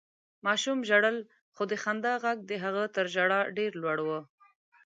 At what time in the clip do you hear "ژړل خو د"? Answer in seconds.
0.89-1.73